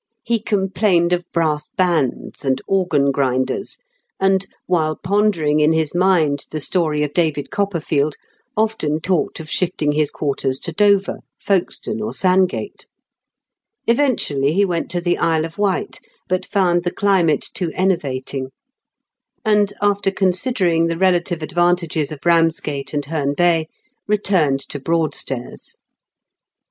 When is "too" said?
17.53-17.71